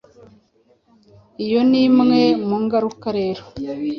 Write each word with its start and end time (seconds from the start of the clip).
iyo 1.45 1.59
n’Imwe 1.69 2.21
mu 2.47 2.55
ngaruka 2.63 3.07
rero, 3.17 3.41